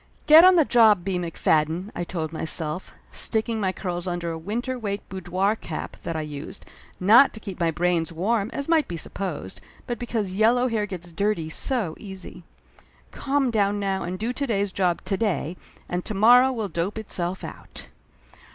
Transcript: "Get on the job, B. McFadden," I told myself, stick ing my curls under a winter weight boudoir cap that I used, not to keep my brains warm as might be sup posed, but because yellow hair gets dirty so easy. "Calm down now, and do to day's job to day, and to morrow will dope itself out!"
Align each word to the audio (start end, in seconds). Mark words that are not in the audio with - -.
"Get 0.25 0.43
on 0.43 0.55
the 0.55 0.65
job, 0.65 1.03
B. 1.05 1.19
McFadden," 1.19 1.91
I 1.95 2.03
told 2.03 2.33
myself, 2.33 2.95
stick 3.11 3.47
ing 3.47 3.61
my 3.61 3.71
curls 3.71 4.07
under 4.07 4.31
a 4.31 4.35
winter 4.39 4.79
weight 4.79 5.07
boudoir 5.09 5.55
cap 5.55 5.95
that 6.01 6.15
I 6.15 6.21
used, 6.21 6.65
not 6.99 7.33
to 7.35 7.39
keep 7.39 7.59
my 7.59 7.69
brains 7.69 8.11
warm 8.11 8.49
as 8.51 8.67
might 8.67 8.87
be 8.87 8.97
sup 8.97 9.13
posed, 9.13 9.61
but 9.85 9.99
because 9.99 10.33
yellow 10.33 10.69
hair 10.69 10.87
gets 10.87 11.11
dirty 11.11 11.49
so 11.49 11.93
easy. 11.99 12.43
"Calm 13.11 13.51
down 13.51 13.79
now, 13.79 14.01
and 14.01 14.17
do 14.17 14.33
to 14.33 14.47
day's 14.47 14.71
job 14.71 15.03
to 15.05 15.17
day, 15.17 15.55
and 15.87 16.03
to 16.05 16.15
morrow 16.15 16.51
will 16.51 16.67
dope 16.67 16.97
itself 16.97 17.43
out!" 17.43 17.87